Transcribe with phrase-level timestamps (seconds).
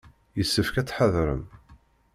[0.37, 1.43] Yessefk ad tḥadrem.